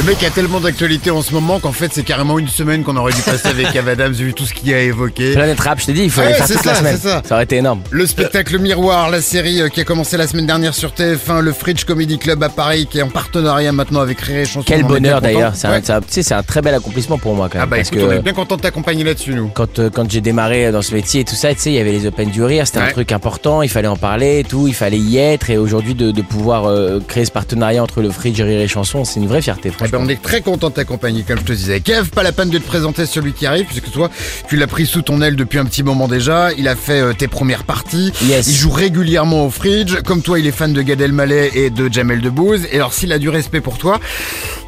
Le 0.00 0.06
mec 0.06 0.22
a 0.24 0.30
tellement 0.30 0.60
d'actualité 0.60 1.10
en 1.10 1.20
ce 1.20 1.34
moment 1.34 1.60
qu'en 1.60 1.72
fait 1.72 1.90
c'est 1.92 2.04
carrément 2.04 2.38
une 2.38 2.48
semaine 2.48 2.84
qu'on 2.84 2.96
aurait 2.96 3.12
dû 3.12 3.20
passer 3.20 3.48
avec 3.48 3.70
Kev 3.72 3.86
Adams 3.90 4.12
vu 4.14 4.32
tout 4.32 4.46
ce 4.46 4.54
qu'il 4.54 4.72
a 4.72 4.80
évoqué. 4.80 5.32
Planète 5.34 5.60
Rap, 5.60 5.78
je 5.78 5.86
t'ai 5.86 5.92
dit, 5.92 6.04
il 6.04 6.10
fallait 6.10 6.28
Ouais, 6.28 6.34
faire 6.34 6.46
c'est 6.46 6.54
toute 6.54 6.64
la 6.64 6.72
ça, 6.74 6.78
semaine. 6.80 6.98
c'est 6.98 7.08
ça. 7.08 7.22
aurait 7.34 7.44
été 7.44 7.56
énorme. 7.56 7.82
Le 7.90 8.06
spectacle 8.06 8.58
Miroir, 8.58 9.10
la 9.10 9.20
série 9.20 9.60
euh, 9.60 9.68
qui 9.68 9.82
a 9.82 9.84
commencé 9.84 10.16
la 10.16 10.26
semaine 10.26 10.46
dernière 10.46 10.72
sur 10.72 10.92
TF1, 10.92 11.40
le 11.40 11.52
Fridge 11.52 11.84
Comedy 11.84 12.16
Club 12.18 12.42
à 12.42 12.48
Paris 12.48 12.86
qui 12.90 12.98
est 12.98 13.02
en 13.02 13.10
partenariat 13.10 13.72
maintenant 13.72 14.00
avec 14.00 14.20
Rire 14.22 14.38
et 14.38 14.44
Chanson. 14.46 14.62
Quel 14.64 14.84
bonheur 14.84 15.20
d'ailleurs. 15.20 15.52
C'est 15.54 15.68
Ouais. 15.68 15.74
un- 15.90 16.00
tu 16.00 16.06
sais, 16.08 16.22
c'est 16.22 16.34
un 16.34 16.42
très 16.42 16.62
bel 16.62 16.74
accomplissement 16.74 17.18
pour 17.18 17.34
moi 17.34 17.48
quand 17.50 17.58
même. 17.58 17.64
Ah 17.64 17.70
bah 17.70 17.76
parce 17.76 17.88
écoute, 17.88 18.00
que 18.00 18.06
on 18.06 18.12
est 18.12 18.22
bien 18.22 18.32
content 18.32 18.56
de 18.56 18.62
t'accompagner 18.62 19.04
là-dessus 19.04 19.34
nous. 19.34 19.48
quand, 19.48 19.80
euh, 19.80 19.90
quand 19.92 20.10
j'ai 20.10 20.22
démarré 20.22 20.72
dans 20.72 20.82
ce 20.82 20.94
métier 20.94 21.20
et 21.20 21.24
tout 21.24 21.34
ça, 21.34 21.52
tu 21.52 21.60
sais, 21.60 21.70
il 21.72 21.76
y 21.76 21.78
avait 21.78 21.92
les 21.92 22.06
Open 22.06 22.30
du 22.30 22.42
Rire, 22.42 22.66
c'était 22.66 22.78
Ouais. 22.78 22.86
un 22.86 22.92
truc 22.92 23.12
important, 23.12 23.60
il 23.60 23.68
fallait 23.68 23.88
en 23.88 23.96
parler 23.96 24.38
et 24.38 24.44
tout, 24.44 24.66
il 24.66 24.74
fallait 24.74 24.98
y 24.98 25.18
être. 25.18 25.50
Et 25.50 25.58
aujourd'hui, 25.58 25.94
de, 25.94 26.10
de 26.10 26.22
pouvoir 26.22 26.64
euh, 26.70 27.00
créer 27.06 27.26
ce 27.26 27.30
partenariat 27.32 27.82
entre 27.82 28.00
le 28.00 28.10
Fridge 28.10 28.40
Rire 28.40 28.60
et 28.60 28.68
Chanson, 28.68 29.04
c'est 29.04 29.20
une 29.20 29.26
vraie 29.28 29.42
fierté, 29.42 29.70
ben, 29.90 29.98
franchement. 29.98 30.06
on 30.06 30.08
est 30.08 30.22
très 30.22 30.40
content 30.40 30.70
de 30.70 30.74
t'accompagner, 30.74 31.22
comme 31.22 31.38
je 31.38 31.44
te 31.44 31.52
disais. 31.52 31.80
Kev, 31.80 32.10
pas 32.10 32.22
la 32.22 32.32
peine 32.32 32.50
de 32.50 32.58
te 32.58 32.66
présenter 32.66 33.06
celui 33.06 33.32
qui 33.32 33.46
arrive, 33.46 33.66
puisque 33.66 33.90
toi, 33.90 34.10
tu 34.48 34.56
l'as 34.56 34.66
pris 34.66 34.86
sous 34.86 35.02
ton 35.02 35.20
aile 35.22 35.36
depuis 35.36 35.58
un 35.58 35.64
petit 35.64 35.82
moment 35.82 36.08
déjà. 36.08 36.52
Il 36.52 36.68
a 36.68 36.76
fait 36.76 37.00
euh, 37.00 37.12
tes 37.12 37.28
premières 37.28 37.64
parties. 37.64 38.12
Yes. 38.22 38.46
Il 38.48 38.54
joue 38.54 38.70
régulièrement 38.70 39.46
au 39.46 39.50
Fridge. 39.50 40.00
Comme 40.04 40.22
toi, 40.22 40.38
il 40.38 40.46
est 40.46 40.52
fan 40.52 40.72
de 40.72 40.82
Gad 40.82 41.00
Elmaleh 41.00 41.50
et 41.54 41.70
de 41.70 41.92
Jamel 41.92 42.20
Debbouze. 42.20 42.66
Et 42.72 42.76
alors, 42.76 42.92
s'il 42.92 43.12
a 43.12 43.18
du 43.18 43.28
respect 43.28 43.60
pour 43.60 43.78
toi, 43.78 44.00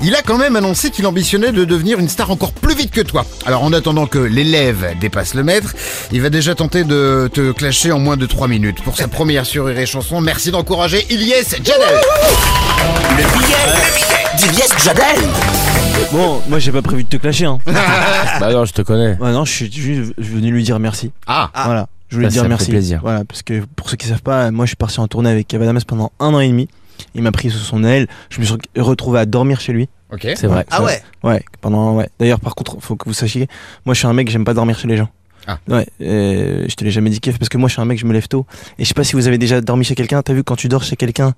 il 0.02 0.14
a 0.14 0.22
quand 0.22 0.38
même 0.38 0.56
annoncé 0.56 0.90
qu'il 0.90 1.06
ambitionnait 1.06 1.52
de 1.52 1.64
devenir 1.64 1.98
une 1.98 2.08
star 2.08 2.30
encore 2.30 2.52
plus 2.52 2.74
vite 2.74 2.90
que 2.90 3.00
toi. 3.00 3.24
Alors, 3.46 3.62
en 3.62 3.72
attendant 3.72 4.06
que 4.06 4.18
l'élève 4.18 4.96
dépasse 5.00 5.34
le 5.34 5.42
maître, 5.42 5.74
il 6.12 6.20
va 6.20 6.30
déjà 6.30 6.54
tenter 6.54 6.84
de 6.84 7.30
te 7.32 7.52
clasher 7.52 7.92
en 7.92 7.98
moins 7.98 8.16
de 8.16 8.26
3 8.26 8.48
minutes. 8.48 8.82
Pour 8.82 8.96
sa 8.96 9.08
première 9.08 9.46
sur 9.46 9.68
et 9.68 9.86
Chanson, 9.86 10.20
merci 10.20 10.50
d'encourager 10.50 11.06
Ilyes 11.10 11.56
Jadel. 11.64 12.00
Le 13.10 13.38
billet, 13.38 13.56
le 13.66 13.94
billet 13.94 14.22
d'Iliès 14.36 14.70
Bon, 16.12 16.42
moi 16.48 16.58
j'ai 16.58 16.72
pas 16.72 16.82
prévu 16.82 17.04
de 17.04 17.08
te 17.08 17.16
clasher. 17.16 17.46
Hein. 17.46 17.58
Bah 18.40 18.52
non, 18.52 18.64
je 18.64 18.72
te 18.72 18.82
connais. 18.82 19.16
Ouais, 19.18 19.32
non, 19.32 19.44
je 19.44 19.52
suis 19.52 19.72
juste 19.72 20.12
venu 20.18 20.50
lui 20.50 20.62
dire 20.62 20.78
merci. 20.78 21.10
Ah, 21.26 21.50
Voilà, 21.64 21.88
je 22.08 22.16
voulais 22.16 22.28
Ça, 22.28 22.32
dire 22.32 22.42
ça 22.42 22.44
me 22.44 22.48
merci. 22.50 22.66
fait 22.66 22.72
plaisir. 22.72 23.00
Voilà, 23.02 23.24
parce 23.24 23.42
que 23.42 23.62
pour 23.76 23.88
ceux 23.88 23.96
qui 23.96 24.06
savent 24.06 24.22
pas, 24.22 24.50
moi 24.50 24.64
je 24.66 24.70
suis 24.70 24.76
parti 24.76 25.00
en 25.00 25.08
tournée 25.08 25.30
avec 25.30 25.48
Kev 25.48 25.62
Adams 25.62 25.80
pendant 25.86 26.12
un 26.20 26.34
an 26.34 26.40
et 26.40 26.48
demi. 26.48 26.68
Il 27.14 27.22
m'a 27.22 27.32
pris 27.32 27.50
sous 27.50 27.58
son 27.58 27.84
aile. 27.84 28.06
Je 28.30 28.40
me 28.40 28.44
suis 28.44 28.54
retrouvé 28.78 29.18
à 29.20 29.26
dormir 29.26 29.60
chez 29.60 29.72
lui. 29.72 29.88
ok. 30.12 30.28
C'est 30.36 30.46
vrai. 30.46 30.66
Ah 30.70 30.82
ouais 30.82 31.02
Ouais, 31.22 31.42
pendant 31.60 31.94
ouais. 31.94 32.08
D'ailleurs, 32.18 32.40
par 32.40 32.54
contre, 32.54 32.76
faut 32.80 32.96
que 32.96 33.06
vous 33.08 33.14
sachiez, 33.14 33.48
moi 33.86 33.94
je 33.94 33.98
suis 34.00 34.06
un 34.08 34.12
mec, 34.12 34.28
j'aime 34.30 34.44
pas 34.44 34.54
dormir 34.54 34.78
chez 34.78 34.88
les 34.88 34.96
gens. 34.96 35.08
Ah. 35.46 35.58
Ouais, 35.68 35.86
euh, 36.02 36.66
je 36.68 36.74
te 36.76 36.84
l'ai 36.84 36.90
jamais 36.92 37.10
dit 37.10 37.20
Kev 37.20 37.36
parce 37.38 37.48
que 37.48 37.58
moi 37.58 37.68
je 37.68 37.72
suis 37.72 37.82
un 37.82 37.84
mec, 37.86 37.98
je 37.98 38.06
me 38.06 38.12
lève 38.12 38.28
tôt. 38.28 38.46
Et 38.78 38.84
je 38.84 38.88
sais 38.88 38.94
pas 38.94 39.04
si 39.04 39.14
vous 39.16 39.26
avez 39.28 39.38
déjà 39.38 39.60
dormi 39.60 39.84
chez 39.84 39.94
quelqu'un. 39.94 40.22
T'as 40.22 40.34
vu 40.34 40.44
quand 40.44 40.56
tu 40.56 40.68
dors 40.68 40.84
chez 40.84 40.96
quelqu'un 40.96 41.32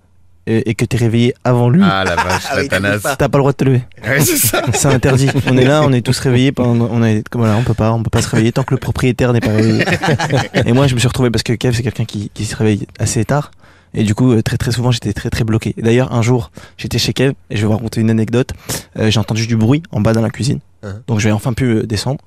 et 0.46 0.74
que 0.74 0.84
t'es 0.84 0.96
réveillé 0.96 1.34
avant 1.42 1.70
lui, 1.70 1.80
Ah 1.82 2.04
la 2.04 2.16
vache, 2.16 2.44
Ah 2.50 2.56
la 2.56 2.62
oui, 2.62 2.68
t'as 2.68 2.98
pas. 2.98 3.16
t'as 3.16 3.28
pas 3.28 3.38
le 3.38 3.42
droit 3.42 3.52
de 3.52 3.56
te 3.56 3.64
lever. 3.64 3.82
Ouais, 4.06 4.20
c'est 4.20 4.36
ça. 4.36 4.62
C'est 4.74 4.88
interdit. 4.88 5.30
On 5.46 5.56
est 5.56 5.64
là, 5.64 5.82
on 5.84 5.92
est 5.92 6.02
tous 6.02 6.18
réveillés. 6.18 6.52
Pendant, 6.52 6.88
on 6.90 7.02
est, 7.02 7.26
comme 7.28 7.40
voilà, 7.40 7.56
on 7.56 7.62
peut 7.62 7.74
pas, 7.74 7.92
on 7.92 8.02
peut 8.02 8.10
pas 8.10 8.20
se 8.22 8.28
réveiller 8.28 8.52
tant 8.52 8.62
que 8.62 8.74
le 8.74 8.78
propriétaire 8.80 9.32
n'est 9.32 9.40
pas 9.40 9.52
réveillé. 9.52 9.84
Et 10.66 10.72
moi, 10.72 10.86
je 10.86 10.94
me 10.94 10.98
suis 10.98 11.08
retrouvé 11.08 11.30
parce 11.30 11.42
que 11.42 11.52
Kev, 11.54 11.74
c'est 11.74 11.82
quelqu'un 11.82 12.04
qui, 12.04 12.30
qui 12.34 12.44
se 12.44 12.56
réveille 12.56 12.86
assez 12.98 13.24
tard. 13.24 13.50
Et 13.94 14.02
du 14.02 14.14
coup, 14.14 14.32
euh, 14.32 14.42
très 14.42 14.56
très 14.56 14.72
souvent, 14.72 14.90
j'étais 14.90 15.12
très 15.12 15.30
très 15.30 15.44
bloqué. 15.44 15.74
D'ailleurs, 15.78 16.12
un 16.12 16.20
jour, 16.20 16.50
j'étais 16.76 16.98
chez 16.98 17.12
Kev 17.12 17.34
et 17.50 17.56
je 17.56 17.60
vais 17.62 17.66
vous 17.66 17.72
raconter 17.72 18.00
une 18.00 18.10
anecdote. 18.10 18.50
Euh, 18.98 19.10
j'ai 19.10 19.20
entendu 19.20 19.46
du 19.46 19.56
bruit 19.56 19.82
en 19.92 20.00
bas 20.00 20.12
dans 20.12 20.20
la 20.22 20.30
cuisine. 20.30 20.58
Hein. 20.82 20.96
Donc, 21.06 21.20
j'ai 21.20 21.30
enfin 21.32 21.52
pu 21.52 21.64
euh, 21.64 21.82
descendre. 21.84 22.22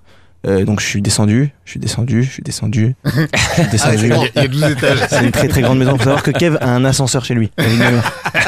Euh, 0.47 0.63
donc, 0.65 0.79
je 0.79 0.85
suis 0.85 1.01
descendu, 1.01 1.51
je 1.65 1.71
suis 1.71 1.79
descendu, 1.79 2.23
je 2.23 2.29
suis 2.31 2.41
descendu, 2.43 2.95
je 3.05 3.09
suis 3.61 3.67
descendu. 3.71 3.97
Il 4.05 4.07
y 4.07 4.13
a- 4.13 4.17
il 4.35 4.41
y 4.41 4.45
a 4.45 4.47
12 4.47 4.63
étages. 4.63 4.99
C'est 5.09 5.23
une 5.25 5.31
très 5.31 5.47
très 5.47 5.61
grande 5.61 5.77
maison. 5.79 5.91
Faut 5.97 6.03
savoir 6.05 6.23
que 6.23 6.31
Kev 6.31 6.57
a 6.61 6.69
un 6.69 6.85
ascenseur 6.85 7.25
chez 7.25 7.33
lui. 7.33 7.51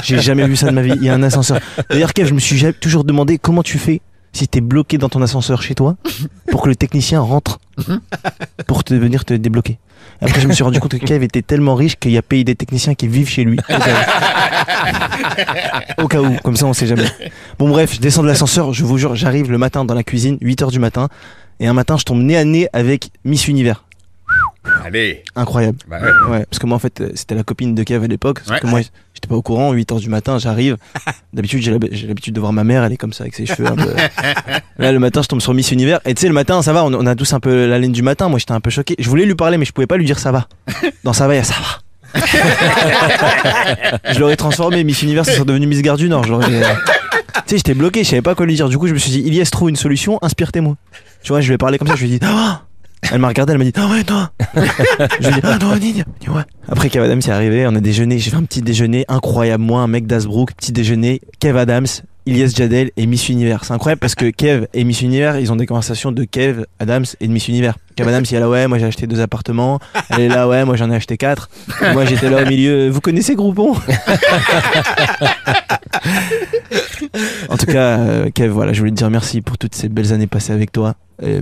J'ai 0.04 0.20
jamais 0.20 0.48
vu 0.48 0.56
ça 0.56 0.68
de 0.68 0.72
ma 0.72 0.82
vie. 0.82 0.94
Il 0.96 1.04
y 1.04 1.10
a 1.10 1.14
un 1.14 1.24
ascenseur. 1.24 1.60
D'ailleurs, 1.90 2.14
Kev, 2.14 2.28
je 2.30 2.34
me 2.34 2.40
suis 2.40 2.64
toujours 2.80 3.04
demandé 3.04 3.38
comment 3.38 3.64
tu 3.64 3.78
fais 3.78 4.02
si 4.32 4.48
t'es 4.48 4.62
bloqué 4.62 4.98
dans 5.00 5.10
ton 5.10 5.22
ascenseur 5.24 5.62
chez 5.62 5.74
toi 5.76 5.96
pour 6.52 6.62
que 6.62 6.70
le 6.70 6.76
technicien 6.76 7.20
rentre 7.20 7.60
pour 8.68 8.84
te 8.84 8.94
venir 8.94 9.26
te 9.26 9.34
débloquer. 9.34 9.80
Après, 10.22 10.40
je 10.42 10.48
me 10.48 10.54
suis 10.54 10.64
rendu 10.64 10.80
compte 10.80 10.98
que 10.98 11.06
Kev 11.06 11.24
était 11.24 11.42
tellement 11.42 11.76
riche 11.76 11.96
qu'il 11.98 12.12
y 12.12 12.18
a 12.18 12.22
payé 12.22 12.44
des 12.44 12.56
techniciens 12.56 12.94
qui 12.94 13.08
vivent 13.08 13.30
chez 13.30 13.44
lui. 13.44 13.58
Au 13.58 13.78
cas 13.78 13.80
où. 15.98 16.04
Au 16.04 16.08
cas 16.08 16.22
où, 16.22 16.36
comme 16.44 16.56
ça 16.56 16.66
on 16.66 16.74
sait 16.74 16.88
jamais. 16.88 17.08
Bon 17.58 17.70
bref, 17.70 17.94
je 17.96 18.00
descends 18.00 18.22
de 18.24 18.28
l'ascenseur, 18.28 18.74
je 18.74 18.84
vous 18.86 18.98
jure, 18.98 19.16
j'arrive 19.16 19.50
le 19.52 19.58
matin 19.58 19.86
dans 19.86 19.94
la 19.94 20.04
cuisine, 20.04 20.38
8h 20.42 20.72
du 20.72 20.80
matin, 20.80 21.08
et 21.60 21.68
un 21.68 21.74
matin 21.74 21.98
je 21.98 22.04
tombe 22.04 22.22
nez 22.22 22.38
à 22.38 22.46
nez 22.46 22.68
avec 22.74 23.10
Miss 23.26 23.48
Univers. 23.48 23.84
Allez. 24.86 25.24
Incroyable. 25.36 25.78
Bah 25.90 25.98
ouais. 26.02 26.32
Ouais, 26.32 26.46
parce 26.46 26.60
que 26.60 26.66
moi 26.68 26.76
en 26.76 26.80
fait 26.80 27.02
euh, 27.02 27.10
c'était 27.16 27.34
la 27.34 27.44
copine 27.44 27.74
de 27.74 27.82
Kev 27.84 28.04
à 28.04 28.08
l'époque. 28.08 28.40
Parce 28.46 28.52
Ouais. 28.52 28.60
que 28.60 28.68
moi 28.68 28.82
j'étais 29.14 29.28
pas 29.28 29.36
au 29.36 29.42
courant, 29.42 29.74
8h 29.74 30.00
du 30.00 30.10
matin 30.10 30.38
j'arrive. 30.38 30.78
D'habitude 31.34 31.62
j'ai 31.62 31.72
l'hab- 31.72 31.88
j'ai 31.92 32.08
l'habitude 32.08 32.36
de 32.36 32.40
voir 32.40 32.54
ma 32.54 32.64
mère, 32.64 32.84
elle 32.84 32.94
est 32.94 32.98
comme 32.98 33.14
ça 33.14 33.24
avec 33.24 33.34
ses 33.36 33.46
cheveux 33.48 33.68
un 33.68 33.76
peu. 33.76 33.92
Là 34.78 34.92
le 34.92 35.00
matin 35.00 35.22
je 35.24 35.28
tombe 35.28 35.42
sur 35.42 35.54
Miss 35.54 35.72
Univers. 35.72 36.00
Et 36.06 36.14
tu 36.14 36.22
sais 36.22 36.28
le 36.28 36.34
matin 36.34 36.62
ça 36.62 36.72
va, 36.74 36.84
on, 36.86 36.94
on 36.94 37.06
a 37.08 37.16
tous 37.16 37.34
un 37.34 37.40
peu 37.40 37.66
la 37.68 37.80
laine 37.80 37.92
du 37.92 38.04
matin. 38.04 38.30
Moi 38.30 38.38
j'étais 38.40 38.52
un 38.52 38.62
peu 38.62 38.70
choqué. 38.70 38.96
Je 39.00 39.10
voulais 39.10 39.26
lui 39.26 39.36
parler 39.36 39.58
mais 39.58 39.66
je 39.66 39.72
pouvais 39.72 39.88
pas 39.88 39.98
lui 39.98 40.06
dire 40.06 40.20
ça 40.20 40.32
va. 40.32 40.48
Dans 41.04 41.14
ça 41.14 41.28
va, 41.28 41.34
il 41.34 41.38
y 41.38 41.42
a 41.42 41.44
ça 41.44 41.56
va. 41.56 42.12
je 44.14 44.20
l'aurais 44.20 44.36
transformé, 44.36 44.84
Miss 44.84 45.02
Univers 45.04 45.26
ça 45.26 45.34
serait 45.34 45.46
devenu 45.46 45.68
Miss 45.68 45.82
Gare 45.82 45.98
du 45.98 46.10
Nord. 46.10 46.24
Je 46.26 46.32
l'aurais- 46.32 46.46
Tu 46.48 46.54
sais 47.46 47.58
j'étais 47.58 47.74
bloqué, 47.74 48.04
je 48.04 48.10
savais 48.10 48.22
pas 48.22 48.36
quoi 48.36 48.46
lui 48.46 48.56
dire. 48.56 48.70
Du 48.70 48.78
coup 48.78 48.88
je 48.88 48.94
me 48.94 49.00
suis 49.00 49.12
dit, 49.12 49.20
Ilias 49.20 49.50
trouve 49.52 49.70
une 49.70 49.76
solution, 49.76 50.20
inspire-tes 50.22 50.62
moi. 50.62 50.76
Tu 51.24 51.30
vois, 51.30 51.42
je 51.42 51.48
lui 51.48 51.56
ai 51.56 51.58
parlé 51.58 51.78
comme 51.78 51.88
ça, 51.88 51.96
je 51.96 52.06
lui 52.06 52.14
ai 52.14 52.20
dit, 52.20 52.26
Oh 52.26 52.54
elle 53.12 53.20
m'a 53.20 53.30
regardé, 53.30 53.54
elle 53.54 53.60
m'a 53.60 53.64
dit, 53.64 53.74
ah 53.76 53.88
ouais, 53.88 54.04
toi 54.04 54.32
Je 55.20 55.30
lui 55.30 55.38
ai 55.38 55.42
dit, 55.42 55.42
ah 55.44 55.58
non. 55.58 56.44
Après, 56.68 56.90
Kev 56.90 57.04
Adams 57.04 57.20
est 57.20 57.30
arrivé, 57.30 57.66
on 57.68 57.76
a 57.76 57.80
déjeuné, 57.80 58.20
j'ai 58.20 58.30
fait 58.30 58.38
un 58.38 58.44
petit 58.44 58.62
déjeuner 58.62 59.06
incroyable. 59.08 59.64
Moi, 59.64 59.82
un 59.82 59.88
mec 59.88 60.06
d'Asbrook, 60.06 60.54
petit 60.54 60.72
déjeuner, 60.72 61.22
Kev 61.40 61.58
Adams, 61.58 61.88
Ilyes 62.30 62.50
Jadel 62.56 62.92
et 62.96 63.06
Miss 63.08 63.28
Univers. 63.30 63.66
C'est 63.66 63.74
incroyable 63.74 64.00
parce 64.00 64.14
que 64.16 64.30
Kev 64.30 64.68
et 64.74 64.84
Miss 64.84 65.02
Univers, 65.02 65.40
ils 65.40 65.52
ont 65.52 65.56
des 65.56 65.66
conversations 65.66 66.12
de 66.12 66.24
Kev, 66.24 66.66
Adams 66.80 67.06
et 67.20 67.28
de 67.28 67.32
Miss 67.34 67.48
Univers. 67.48 67.76
Kev 67.96 68.08
Adams, 68.08 68.24
il 68.30 68.36
est 68.36 68.40
là, 68.40 68.48
ouais, 68.50 68.68
moi 68.68 68.78
j'ai 68.78 68.86
acheté 68.86 69.08
deux 69.08 69.20
appartements. 69.20 69.80
Elle 70.10 70.22
est 70.22 70.28
là, 70.30 70.48
ouais, 70.48 70.64
moi 70.66 70.76
j'en 70.76 70.92
ai 70.92 70.96
acheté 70.96 71.18
quatre. 71.18 71.50
Et 71.84 71.92
moi 71.94 72.06
j'étais 72.06 72.30
là 72.30 72.44
au 72.44 72.46
milieu, 72.46 72.90
vous 72.90 73.02
connaissez 73.02 73.36
Groupon 73.36 73.76
En 77.50 77.58
tout 77.58 77.66
cas, 77.66 77.98
euh, 78.00 78.30
Kev, 78.30 78.50
voilà, 78.54 78.74
je 78.74 78.80
voulais 78.80 78.92
te 78.92 78.96
dire 78.98 79.10
merci 79.10 79.42
pour 79.42 79.58
toutes 79.58 79.76
ces 79.76 79.90
belles 79.90 80.14
années 80.14 80.28
passées 80.28 80.54
avec 80.54 80.72
toi. 80.72 80.96
Euh, 81.24 81.42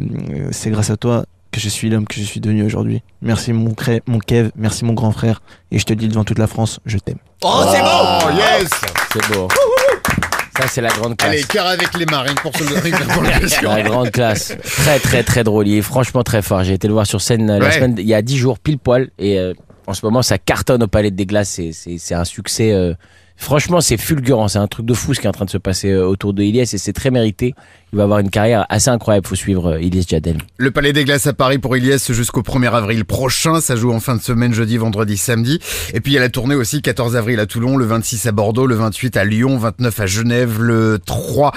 c'est 0.51 0.69
grâce 0.69 0.89
à 0.89 0.97
toi 0.97 1.25
que 1.51 1.59
je 1.59 1.69
suis 1.69 1.89
l'homme 1.89 2.05
que 2.07 2.15
je 2.15 2.23
suis 2.23 2.39
devenu 2.39 2.63
aujourd'hui. 2.63 3.01
Merci 3.21 3.53
mon, 3.53 3.73
cré- 3.73 4.01
mon 4.07 4.19
Kev, 4.19 4.49
merci 4.55 4.85
mon 4.85 4.93
grand 4.93 5.11
frère. 5.11 5.41
Et 5.71 5.79
je 5.79 5.83
te 5.85 5.93
le 5.93 5.97
dis 5.97 6.07
devant 6.07 6.23
toute 6.23 6.39
la 6.39 6.47
France, 6.47 6.79
je 6.85 6.97
t'aime. 6.97 7.17
Oh, 7.43 7.63
c'est 7.71 7.81
bon 7.81 8.19
Oh 8.25 8.29
yes. 8.37 8.69
C'est 9.13 9.33
beau. 9.33 9.47
Ça, 10.57 10.67
c'est 10.67 10.81
la 10.81 10.89
grande 10.89 11.15
classe. 11.17 11.31
Allez, 11.31 11.43
cœur 11.43 11.67
avec 11.67 11.95
les 11.97 12.05
marines 12.05 12.35
pour 12.35 12.51
ce 12.57 12.63
pour 13.13 13.23
la 13.23 13.39
question. 13.39 13.69
La 13.75 13.83
grande 13.83 14.11
classe. 14.11 14.55
Très, 14.63 14.99
très, 14.99 15.23
très 15.23 15.43
drôle. 15.43 15.67
Il 15.67 15.77
est 15.77 15.81
franchement 15.81 16.23
très 16.23 16.41
fort. 16.41 16.63
J'ai 16.63 16.73
été 16.73 16.87
le 16.87 16.93
voir 16.93 17.05
sur 17.05 17.21
scène 17.21 17.49
euh, 17.49 17.59
la 17.59 17.71
semaine, 17.71 17.95
il 17.99 18.07
y 18.07 18.13
a 18.13 18.21
10 18.21 18.37
jours, 18.37 18.57
pile 18.59 18.79
poil. 18.79 19.09
Et 19.19 19.37
euh, 19.39 19.53
en 19.85 19.93
ce 19.93 20.05
moment, 20.05 20.21
ça 20.23 20.37
cartonne 20.37 20.81
au 20.83 20.87
Palais 20.87 21.11
des 21.11 21.25
Glaces. 21.25 21.49
C'est- 21.49 21.71
C'est 21.73 21.97
c'est 21.99 22.15
un 22.15 22.25
succès. 22.25 22.71
euh, 22.73 22.93
franchement, 23.37 23.79
c'est 23.79 23.97
fulgurant. 23.97 24.47
C'est 24.47 24.59
un 24.59 24.67
truc 24.67 24.85
de 24.85 24.93
fou 24.93 25.13
ce 25.13 25.19
qui 25.21 25.27
est 25.27 25.29
en 25.29 25.33
train 25.33 25.45
de 25.45 25.49
se 25.49 25.57
passer 25.57 25.91
euh, 25.91 26.05
autour 26.05 26.33
de 26.33 26.43
Ilyes 26.43 26.61
et 26.61 26.65
c'est 26.65 26.93
très 26.93 27.11
mérité. 27.11 27.55
Il 27.93 27.97
va 27.97 28.03
avoir 28.03 28.19
une 28.19 28.29
carrière 28.29 28.65
assez 28.67 28.89
incroyable. 28.89 29.25
Faut 29.25 29.35
suivre 29.35 29.73
euh, 29.73 29.81
Ilyes 29.81 30.05
Jadel. 30.07 30.39
Le 30.57 30.71
Palais 30.71 30.91
des 30.91 31.05
Glaces 31.05 31.27
à 31.27 31.33
Paris 31.33 31.57
pour 31.57 31.77
Ilyes 31.77 31.99
jusqu'au 32.09 32.41
1er 32.41 32.69
avril 32.73 33.05
prochain. 33.05 33.61
Ça 33.61 33.75
joue 33.75 33.93
en 33.93 34.01
fin 34.01 34.15
de 34.15 34.21
semaine, 34.21 34.53
jeudi, 34.53 34.75
vendredi, 34.77 35.15
samedi. 35.15 35.59
Et 35.93 36.01
puis 36.01 36.11
il 36.11 36.15
y 36.15 36.17
a 36.17 36.21
la 36.21 36.29
tournée 36.29 36.55
aussi, 36.55 36.81
14 36.81 37.15
avril 37.15 37.39
à 37.39 37.45
Toulon, 37.45 37.77
le 37.77 37.85
26 37.85 38.25
à 38.25 38.31
Bordeaux, 38.33 38.67
le 38.67 38.75
28 38.75 39.15
à 39.15 39.23
Lyon, 39.23 39.57
29 39.57 39.99
à 39.99 40.05
Genève, 40.05 40.61
le 40.61 40.99
3 41.05 41.53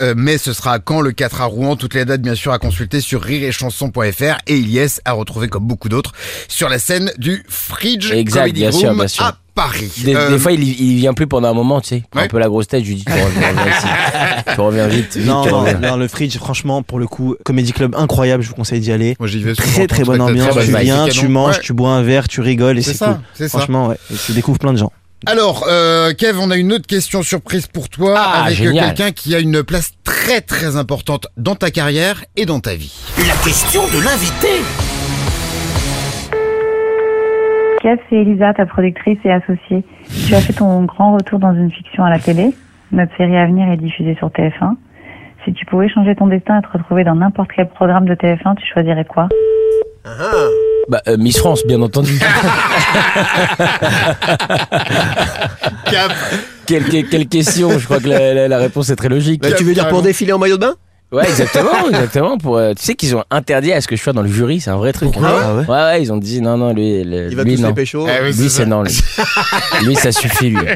euh, 0.00 0.14
mai 0.14 0.38
ce 0.38 0.52
sera 0.52 0.74
à 0.74 0.78
Caen, 0.86 1.00
le 1.00 1.12
4 1.12 1.42
à 1.42 1.44
Rouen. 1.44 1.76
Toutes 1.76 1.94
les 1.94 2.04
dates 2.04 2.22
bien 2.22 2.34
sûr 2.34 2.52
à 2.52 2.58
consulter 2.58 3.00
sur 3.00 3.20
rireetchanson.fr 3.22 4.38
et 4.46 4.56
Ilyes 4.56 5.00
à 5.04 5.12
retrouver 5.12 5.48
comme 5.48 5.66
beaucoup 5.66 5.88
d'autres 5.88 6.12
sur 6.48 6.68
la 6.68 6.78
scène 6.78 7.12
du 7.18 7.44
Fridge 7.48 8.12
Exact, 8.12 8.40
Comedy 8.40 8.60
bien 8.60 8.72
sûr, 8.72 8.88
Room 8.88 8.98
bien 8.98 9.08
sûr. 9.08 9.24
à 9.24 9.38
Paris. 9.56 9.90
Des, 10.04 10.14
Euh, 10.14 10.30
des 10.30 10.38
fois, 10.38 10.52
il, 10.52 10.62
il 10.62 10.96
vient 10.98 11.14
plus 11.14 11.26
pendant 11.26 11.48
un 11.48 11.52
moment, 11.54 11.80
tu 11.80 11.88
sais. 11.88 12.02
Ouais. 12.14 12.22
Un 12.22 12.28
peu 12.28 12.38
la 12.38 12.46
grosse 12.48 12.68
tête. 12.68 12.84
Je 12.84 12.88
lui 12.90 12.94
dis, 12.96 13.04
tu 13.04 13.12
reviens, 13.12 13.48
reviens 13.48 13.76
ici. 13.76 13.86
Tu 14.54 14.60
reviens 14.60 14.86
vite, 14.86 15.16
vite. 15.16 15.26
Non, 15.26 15.42
tu 15.42 15.50
non, 15.50 15.60
reviens. 15.60 15.78
non, 15.80 15.96
le 15.96 16.06
Fridge, 16.08 16.36
franchement, 16.38 16.82
pour 16.82 16.98
le 17.00 17.06
coup, 17.08 17.34
Comédie 17.44 17.72
Club 17.72 17.94
incroyable, 17.96 18.42
je 18.44 18.48
vous 18.48 18.54
conseille 18.54 18.80
d'y 18.80 18.92
aller. 18.92 19.16
Moi 19.18 19.28
j'y 19.28 19.42
vais 19.42 19.54
Très 19.54 19.86
très 19.88 20.04
bonne 20.04 20.20
ambiance, 20.20 20.50
Très 20.54 20.64
tu 20.66 20.70
bonne 20.72 20.80
viens, 20.82 21.08
tu 21.08 21.26
manges, 21.28 21.56
Ouais. 21.56 21.62
tu 21.62 21.72
bois 21.72 21.90
un 21.90 22.02
verre, 22.02 22.28
tu 22.28 22.40
rigoles 22.40 22.78
et 22.78 22.82
C'est 22.82 22.92
c'est 22.92 22.98
ça, 22.98 23.06
cool. 23.06 23.16
c'est 23.34 23.48
ça. 23.48 23.58
Franchement, 23.58 23.88
ouais, 23.88 23.96
et 24.12 24.16
tu 24.24 24.32
découvres 24.32 24.58
plein 24.60 24.72
de 24.72 24.78
gens. 24.78 24.92
Alors, 25.26 25.64
euh, 25.68 26.12
Kev, 26.14 26.38
on 26.40 26.50
a 26.50 26.56
une 26.56 26.72
autre 26.72 26.86
question 26.86 27.22
surprise 27.22 27.66
pour 27.66 27.88
toi 27.88 28.14
Ah, 28.16 28.44
avec 28.44 28.60
euh, 28.60 28.64
génial. 28.64 28.94
quelqu'un 28.94 29.12
qui 29.12 29.34
a 29.34 29.40
une 29.40 29.62
place 29.62 29.90
très 30.04 30.40
très 30.42 30.76
importante 30.76 31.26
dans 31.36 31.54
ta 31.56 31.70
carrière 31.70 32.24
et 32.36 32.46
dans 32.46 32.60
ta 32.60 32.74
vie. 32.76 32.92
La 33.26 33.34
question 33.44 33.82
de 33.88 33.98
l'invité. 34.04 34.48
Kev, 37.86 38.00
c'est 38.10 38.16
Elisa, 38.16 38.52
ta 38.52 38.66
productrice 38.66 39.18
et 39.24 39.30
associée. 39.30 39.84
Tu 40.26 40.34
as 40.34 40.40
fait 40.40 40.54
ton 40.54 40.82
grand 40.82 41.14
retour 41.14 41.38
dans 41.38 41.54
une 41.54 41.70
fiction 41.70 42.02
à 42.04 42.10
la 42.10 42.18
télé. 42.18 42.52
Notre 42.90 43.16
série 43.16 43.36
à 43.36 43.46
venir 43.46 43.70
est 43.70 43.76
diffusée 43.76 44.16
sur 44.18 44.26
TF1. 44.28 44.74
Si 45.44 45.52
tu 45.52 45.64
pouvais 45.66 45.88
changer 45.88 46.16
ton 46.16 46.26
destin 46.26 46.58
et 46.58 46.62
te 46.62 46.68
retrouver 46.76 47.04
dans 47.04 47.14
n'importe 47.14 47.50
quel 47.54 47.68
programme 47.68 48.06
de 48.06 48.14
TF1, 48.16 48.56
tu 48.56 48.66
choisirais 48.72 49.04
quoi? 49.04 49.28
Bah, 50.88 51.00
euh, 51.06 51.16
Miss 51.16 51.38
France, 51.38 51.62
bien 51.68 51.80
entendu. 51.80 52.18
Cap. 55.90 56.12
quelle, 56.66 56.84
quelle- 56.84 57.08
quelle 57.08 57.28
question 57.28 57.78
Je 57.78 57.84
crois 57.84 58.00
que 58.00 58.08
la, 58.08 58.34
la- 58.34 58.48
la 58.48 58.58
réponse 58.58 58.90
est 58.90 58.96
très 58.96 59.08
logique. 59.08 59.42
Bah, 59.42 59.52
tu 59.52 59.62
veux 59.62 59.74
dire 59.74 59.86
pour 59.88 60.02
défiler 60.02 60.32
en 60.32 60.38
maillot 60.38 60.56
de 60.56 60.62
bain? 60.62 60.74
Ouais, 61.12 61.24
exactement, 61.28 61.70
exactement. 61.88 62.36
Pour, 62.36 62.56
euh, 62.56 62.74
tu 62.74 62.82
sais 62.84 62.94
qu'ils 62.96 63.14
ont 63.14 63.22
interdit 63.30 63.72
à 63.72 63.80
ce 63.80 63.86
que 63.86 63.94
je 63.96 64.02
sois 64.02 64.12
dans 64.12 64.22
le 64.22 64.28
jury, 64.28 64.60
c'est 64.60 64.70
un 64.70 64.76
vrai 64.76 64.92
truc. 64.92 65.12
Pourquoi 65.12 65.40
Ah 65.42 65.54
ouais? 65.54 65.60
Ouais, 65.66 65.68
ouais, 65.68 66.02
ils 66.02 66.12
ont 66.12 66.16
dit 66.16 66.40
non, 66.40 66.56
non, 66.58 66.72
lui, 66.74 67.04
le- 67.04 67.28
Il 67.30 67.36
va 67.36 67.44
lui 67.44 67.54
tous 67.56 67.62
non. 67.62 67.68
les 67.68 67.74
pécho. 67.74 68.06
Ah 68.08 68.18
oui, 68.22 68.32
Lui, 68.32 68.50
c'est 68.50 68.66
non. 68.66 68.82
Lui. 68.82 68.98
Lui, 69.84 69.94
ça 69.94 70.10
suffit, 70.10 70.50
lui. 70.50 70.66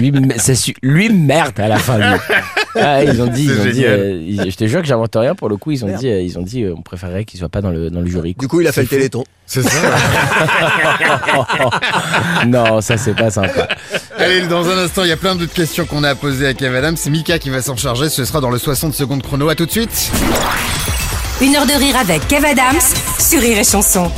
Lui, 0.00 0.12
ça 0.38 0.54
su- 0.54 0.74
lui 0.82 1.08
merde 1.08 1.58
à 1.58 1.68
la 1.68 1.78
fin, 1.78 1.98
lui. 1.98 2.04
Ah, 2.74 3.04
ils 3.04 3.20
ont 3.22 3.26
dit, 3.26 3.44
ils 3.50 3.60
ont 3.60 3.70
dit 3.70 3.84
euh, 3.84 4.22
ils- 4.26 4.50
je 4.50 4.56
te 4.56 4.66
jure 4.66 4.80
que 4.80 4.86
j'invente 4.86 5.14
rien 5.14 5.34
pour 5.34 5.48
le 5.48 5.56
coup. 5.56 5.70
Ils 5.72 5.84
ont 5.84 5.96
dit, 5.96 6.08
euh, 6.08 6.20
ils 6.22 6.38
ont 6.38 6.42
dit, 6.42 6.62
euh, 6.62 6.74
on 6.76 6.82
préférerait 6.82 7.24
qu'il 7.24 7.38
soit 7.38 7.48
pas 7.48 7.60
dans 7.60 7.70
le 7.70 7.90
dans 7.90 8.00
le 8.00 8.06
jury. 8.06 8.34
Du 8.38 8.48
coup, 8.48 8.60
il 8.60 8.66
a 8.66 8.72
fait 8.72 8.82
le 8.82 8.88
téléthon. 8.88 9.24
C'est 9.46 9.62
ça. 9.62 9.70
non, 12.46 12.80
ça 12.80 12.96
c'est 12.96 13.14
pas 13.14 13.30
sympa. 13.30 13.68
Allez, 14.18 14.42
dans 14.46 14.68
un 14.68 14.78
instant, 14.78 15.02
il 15.04 15.08
y 15.08 15.12
a 15.12 15.16
plein 15.16 15.34
d'autres 15.34 15.52
questions 15.52 15.84
qu'on 15.84 16.04
a 16.04 16.10
à 16.10 16.14
poser 16.14 16.46
à 16.46 16.54
Kev 16.54 16.76
Adams. 16.76 16.96
C'est 16.96 17.10
Mika 17.10 17.38
qui 17.38 17.50
va 17.50 17.60
s'en 17.62 17.76
charger. 17.76 18.08
Ce 18.08 18.24
sera 18.24 18.40
dans 18.40 18.50
le 18.50 18.58
60 18.58 18.94
secondes 18.94 19.22
chrono. 19.22 19.48
À 19.48 19.54
tout 19.54 19.66
de 19.66 19.70
suite. 19.70 20.10
Une 21.40 21.56
heure 21.56 21.66
de 21.66 21.72
rire 21.72 21.96
avec 21.96 22.26
Kev 22.28 22.46
Adams 22.46 22.80
sur 23.18 23.40
Rire 23.40 23.58
et 23.58 23.64
Chanson. 23.64 24.10